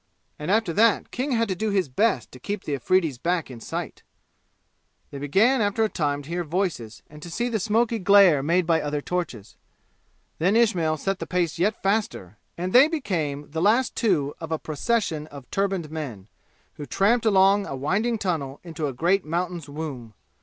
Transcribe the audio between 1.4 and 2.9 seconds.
to do his best to keep the